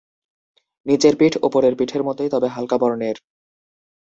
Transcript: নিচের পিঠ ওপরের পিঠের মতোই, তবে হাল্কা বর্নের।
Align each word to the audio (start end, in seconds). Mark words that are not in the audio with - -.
নিচের 0.85 1.13
পিঠ 1.17 1.33
ওপরের 1.41 1.73
পিঠের 1.75 2.01
মতোই, 2.03 2.29
তবে 2.29 2.47
হাল্কা 2.47 2.77
বর্নের। 2.77 3.17